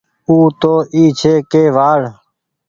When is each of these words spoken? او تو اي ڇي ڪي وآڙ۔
او 0.29 0.35
تو 0.61 0.73
اي 0.95 1.03
ڇي 1.19 1.33
ڪي 1.51 1.63
وآڙ۔ 1.75 2.01